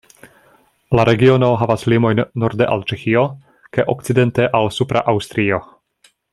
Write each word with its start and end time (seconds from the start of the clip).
La 0.99 1.03
regiono 1.09 1.49
havas 1.63 1.85
limojn 1.93 2.23
norde 2.45 2.69
al 2.77 2.87
Ĉeĥio, 2.93 3.25
kaj 3.79 3.87
okcidente 3.95 4.49
al 4.61 4.73
Supra 4.81 5.09
Aŭstrio. 5.15 5.65